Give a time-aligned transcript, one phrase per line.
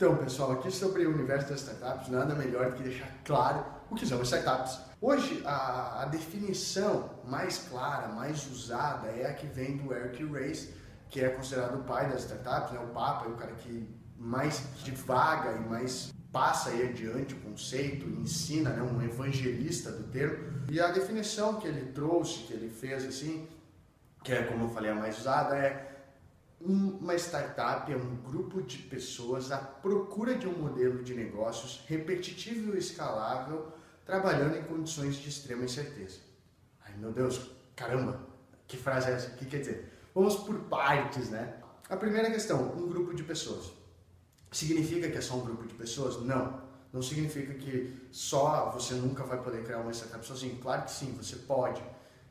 [0.00, 3.94] Então, pessoal, aqui sobre o universo das startups, nada melhor do que deixar claro o
[3.94, 4.78] que são as startups.
[4.98, 10.70] Hoje, a, a definição mais clara, mais usada, é a que vem do Eric Ries,
[11.10, 12.80] que é considerado o pai das startups, né?
[12.80, 18.08] o papa, é o cara que mais divaga e mais passa aí adiante o conceito,
[18.08, 18.80] ensina, né?
[18.80, 20.62] um evangelista do termo.
[20.70, 23.46] E a definição que ele trouxe, que ele fez assim,
[24.24, 25.89] que é como eu falei a mais usada, é
[26.60, 32.74] uma startup é um grupo de pessoas à procura de um modelo de negócios repetitivo
[32.74, 33.72] e escalável,
[34.04, 36.18] trabalhando em condições de extrema incerteza.
[36.84, 38.20] Ai meu Deus, caramba,
[38.66, 39.28] que frase é essa?
[39.28, 39.90] O que quer dizer?
[40.14, 41.56] Vamos por partes, né?
[41.88, 43.72] A primeira questão, um grupo de pessoas.
[44.52, 46.20] Significa que é só um grupo de pessoas?
[46.22, 46.68] Não.
[46.92, 50.58] Não significa que só você nunca vai poder criar uma startup sozinho.
[50.60, 51.80] Claro que sim, você pode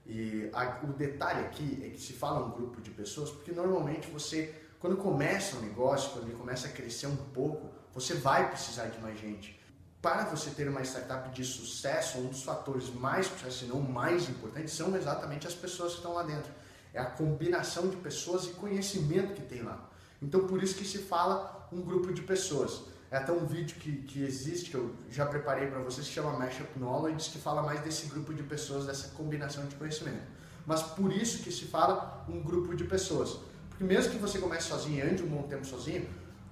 [0.05, 4.09] e a, o detalhe aqui é que se fala um grupo de pessoas, porque normalmente
[4.09, 8.88] você, quando começa um negócio, quando ele começa a crescer um pouco, você vai precisar
[8.88, 9.59] de mais gente.
[10.02, 14.73] Para você ter uma startup de sucesso, um dos fatores mais, se não mais importantes,
[14.73, 16.52] são exatamente as pessoas que estão lá dentro.
[16.94, 19.89] É a combinação de pessoas e conhecimento que tem lá.
[20.22, 22.81] Então, por isso que se fala um grupo de pessoas.
[23.11, 26.31] É até um vídeo que, que existe, que eu já preparei para vocês, que chama
[26.33, 30.21] Mashup Knowledge, que fala mais desse grupo de pessoas, dessa combinação de conhecimento.
[30.66, 33.39] Mas por isso que se fala um grupo de pessoas.
[33.69, 36.07] Porque mesmo que você comece sozinho e ande um bom tempo sozinho,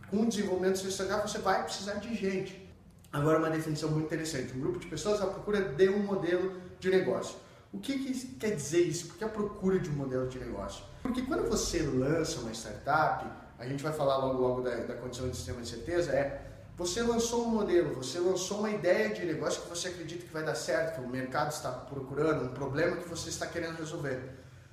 [0.09, 2.67] com o desenvolvimento social você vai precisar de gente.
[3.14, 4.58] Agora uma definição muito interessante.
[4.58, 7.38] Um grupo de pessoas à procura de um modelo de negócio.
[7.71, 9.08] O que, que quer dizer isso?
[9.08, 10.83] Porque a procura de um modelo de negócio.
[11.03, 13.27] Porque quando você lança uma startup,
[13.59, 16.47] a gente vai falar logo logo da, da condição de sistema de certeza, é
[16.78, 20.45] você lançou um modelo, você lançou uma ideia de negócio que você acredita que vai
[20.45, 24.30] dar certo, que o mercado está procurando, um problema que você está querendo resolver.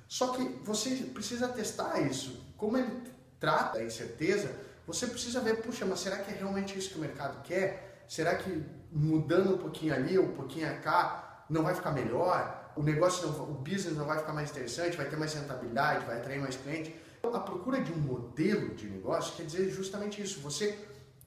[0.07, 2.45] Só que você precisa testar isso.
[2.57, 3.01] Como ele
[3.39, 7.01] trata a incerteza, você precisa ver, puxa, mas será que é realmente isso que o
[7.01, 8.03] mercado quer?
[8.07, 12.71] Será que mudando um pouquinho ali um pouquinho cá não vai ficar melhor?
[12.75, 16.17] O negócio, não, o business não vai ficar mais interessante, vai ter mais rentabilidade, vai
[16.17, 16.95] atrair mais cliente?
[17.23, 20.39] A procura de um modelo de negócio quer dizer justamente isso.
[20.41, 20.77] Você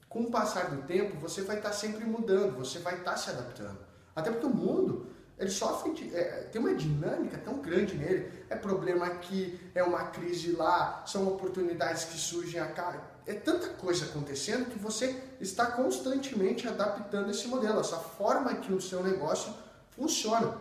[0.09, 3.77] com o passar do tempo, você vai estar sempre mudando, você vai estar se adaptando.
[4.15, 5.05] Até porque o mundo,
[5.37, 8.43] ele sofre, de, é, tem uma dinâmica tão grande nele.
[8.49, 12.99] É problema aqui, é uma crise lá, são oportunidades que surgem cá.
[13.27, 18.81] É tanta coisa acontecendo que você está constantemente adaptando esse modelo, essa forma que o
[18.81, 19.53] seu negócio
[19.91, 20.57] funciona.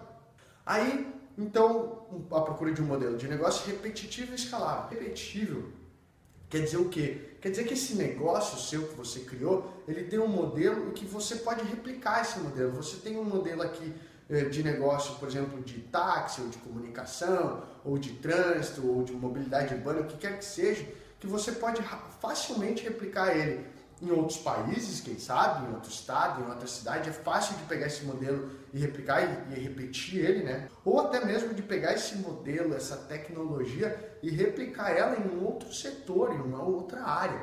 [0.67, 4.91] Aí, então, a procura de um modelo de negócio repetitivo e escalável.
[4.91, 5.73] Repetitivo
[6.49, 7.37] Quer dizer o quê?
[7.41, 11.05] Quer dizer que esse negócio seu que você criou, ele tem um modelo e que
[11.05, 12.73] você pode replicar esse modelo.
[12.73, 13.93] Você tem um modelo aqui
[14.31, 19.13] eh, de negócio, por exemplo, de táxi, ou de comunicação, ou de trânsito, ou de
[19.13, 20.87] mobilidade urbana, o que quer que seja,
[21.21, 21.83] que você pode
[22.21, 23.65] facilmente replicar ele
[24.01, 27.09] em outros países, quem sabe, em outro estado, em outra cidade.
[27.09, 30.69] É fácil de pegar esse modelo e replicar e, e, repetir ele, né?
[30.85, 35.73] Ou até mesmo de pegar esse modelo, essa tecnologia e replicar ela em um outro
[35.73, 37.41] setor, em uma outra área.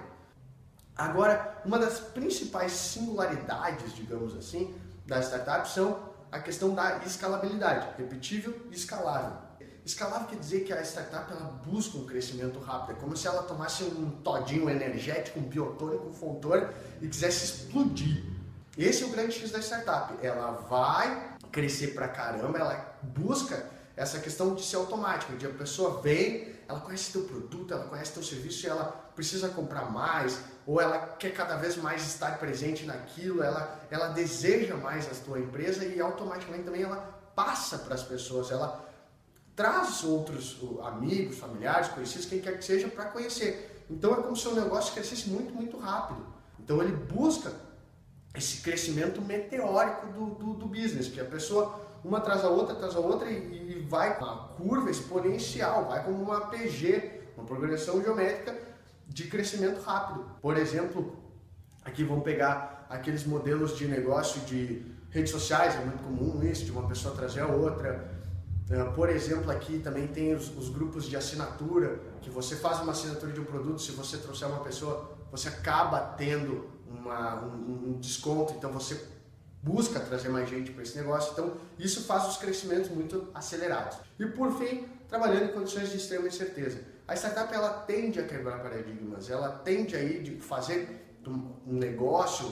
[0.95, 4.73] Agora, uma das principais singularidades, digamos assim,
[5.05, 9.37] das startups são a questão da escalabilidade, repetível e escalável.
[9.85, 12.97] Escalável quer dizer que a startup ela busca um crescimento rápido.
[12.97, 18.23] É como se ela tomasse um todinho energético, um biotônico, um fontor e quisesse explodir.
[18.75, 20.15] Esse é o grande X da startup.
[20.25, 26.01] Ela vai crescer pra caramba, ela busca essa questão de ser automática, de a pessoa
[26.01, 28.85] vem, ela conhece teu produto, ela conhece teu serviço e ela
[29.15, 34.75] precisa comprar mais, ou ela quer cada vez mais estar presente naquilo, ela, ela deseja
[34.75, 36.97] mais a tua empresa e automaticamente também ela
[37.33, 38.83] passa para as pessoas, ela
[39.55, 43.85] traz outros amigos, familiares, conhecidos, quem quer que seja, para conhecer.
[43.89, 46.25] Então é como se o negócio crescesse muito, muito rápido.
[46.59, 47.53] Então ele busca
[48.35, 52.93] esse crescimento meteórico do, do, do business, que a pessoa, uma atrás da outra, atrás
[52.93, 58.01] da outra, e, e vai com uma curva exponencial, vai como uma PG, uma progressão
[58.01, 58.57] geométrica
[59.07, 60.25] de crescimento rápido.
[60.41, 61.15] Por exemplo,
[61.83, 66.71] aqui vamos pegar aqueles modelos de negócio de redes sociais, é muito comum isso, de
[66.71, 68.14] uma pessoa trazer a outra,
[68.95, 73.31] por exemplo, aqui também tem os, os, grupos de assinatura, que você faz uma assinatura
[73.31, 78.53] de um produto, se você trouxer uma pessoa, você acaba tendo uma, um, um desconto,
[78.53, 78.99] então você
[79.61, 81.31] busca trazer mais gente para esse negócio.
[81.33, 83.97] Então, isso faz os crescimentos muito acelerados.
[84.19, 86.79] E por fim, trabalhando em condições de extrema incerteza.
[87.07, 92.47] A startup ela tende a quebrar paradigmas, ela tende aí de fazer um negócio,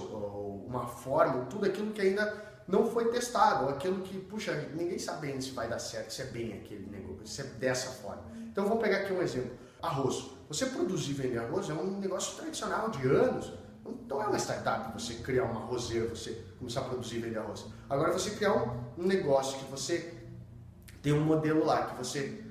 [0.68, 5.42] uma forma, tudo aquilo que ainda não foi testado, aquilo que, puxa, ninguém sabe ainda
[5.42, 8.24] se vai dar certo, se é bem aquele negócio, se é dessa forma.
[8.52, 9.52] Então vamos pegar aqui um exemplo.
[9.82, 10.32] Arroz.
[10.48, 13.52] Você produzir e vender arroz é um negócio tradicional de anos.
[13.86, 17.66] Então é uma startup você criar uma roseira, você começar a produzir e vender arroz.
[17.90, 20.14] Agora você criar um, um negócio que você
[21.02, 22.44] tem um modelo lá, que você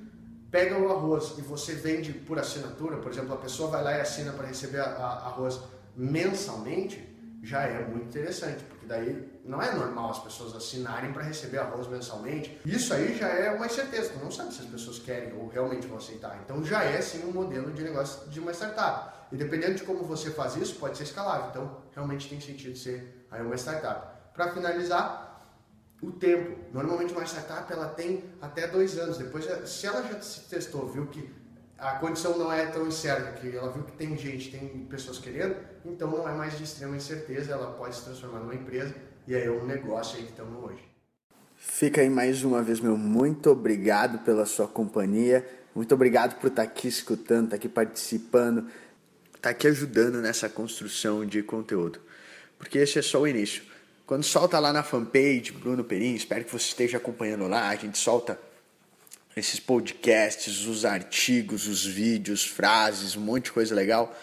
[0.51, 4.01] pega o arroz e você vende por assinatura, por exemplo, a pessoa vai lá e
[4.01, 5.59] assina para receber a, a, arroz
[5.95, 7.12] mensalmente,
[7.43, 11.87] já é muito interessante, porque daí não é normal as pessoas assinarem para receber arroz
[11.87, 12.57] mensalmente.
[12.65, 15.85] Isso aí já é uma incerteza, tu não sabe se as pessoas querem ou realmente
[15.85, 16.39] vão aceitar.
[16.45, 19.11] Então já é sim um modelo de negócio de uma startup.
[19.29, 21.49] E dependendo de como você faz isso, pode ser escalável.
[21.49, 24.07] Então realmente tem sentido ser aí uma startup.
[24.33, 25.23] Para finalizar,
[26.01, 26.59] o tempo.
[26.73, 29.17] Normalmente uma startup ela tem até dois anos.
[29.17, 31.29] Depois, se ela já se testou, viu que
[31.77, 35.55] a condição não é tão incerta, que ela viu que tem gente, tem pessoas querendo,
[35.85, 38.95] então não é mais de extrema incerteza, ela pode se transformar numa empresa
[39.27, 40.81] e aí é um negócio aí que estamos hoje.
[41.55, 46.63] Fica aí mais uma vez, meu muito obrigado pela sua companhia, muito obrigado por estar
[46.63, 48.67] aqui escutando, estar aqui participando,
[49.35, 51.99] estar aqui ajudando nessa construção de conteúdo,
[52.57, 53.63] porque esse é só o início.
[54.05, 57.97] Quando solta lá na fanpage, Bruno Perim, espero que você esteja acompanhando lá, a gente
[57.97, 58.37] solta
[59.35, 64.15] esses podcasts, os artigos, os vídeos, frases, um monte de coisa legal.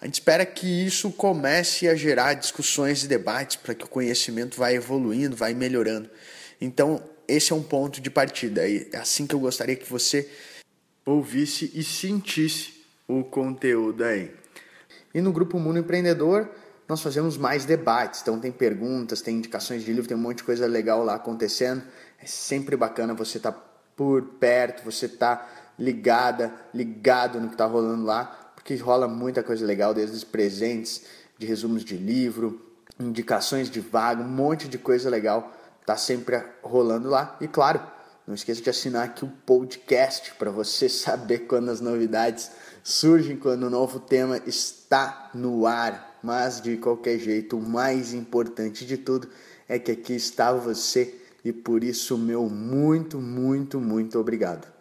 [0.00, 4.56] A gente espera que isso comece a gerar discussões e debates para que o conhecimento
[4.56, 6.08] vá evoluindo, vá melhorando.
[6.60, 8.66] Então, esse é um ponto de partida.
[8.66, 10.28] E é assim que eu gostaria que você
[11.04, 12.74] ouvisse e sentisse
[13.08, 14.30] o conteúdo aí.
[15.12, 16.48] E no grupo Mundo Empreendedor,
[16.88, 18.22] nós fazemos mais debates.
[18.22, 21.82] Então, tem perguntas, tem indicações de livro, tem um monte de coisa legal lá acontecendo.
[22.22, 23.67] É sempre bacana você estar tá
[23.98, 25.44] por perto, você está
[25.76, 31.02] ligada, ligado no que está rolando lá, porque rola muita coisa legal, desde os presentes,
[31.36, 32.64] de resumos de livro,
[32.98, 35.52] indicações de vaga, um monte de coisa legal
[35.84, 37.36] tá sempre rolando lá.
[37.40, 37.80] E claro,
[38.26, 42.52] não esqueça de assinar aqui o podcast para você saber quando as novidades
[42.84, 46.20] surgem, quando o novo tema está no ar.
[46.22, 49.28] Mas de qualquer jeito, o mais importante de tudo
[49.68, 51.18] é que aqui está você
[51.48, 54.77] e por isso, meu muito, muito, muito obrigado.